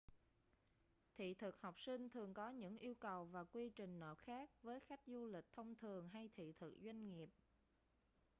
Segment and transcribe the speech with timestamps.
[1.15, 4.79] thị thực học sinh thường có những yêu cầu và quy trình nộp khác với
[4.79, 7.29] khách du lịch thông thường hay thị thực doanh nghiệp